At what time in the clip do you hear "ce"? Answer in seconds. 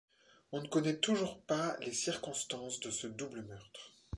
2.89-3.05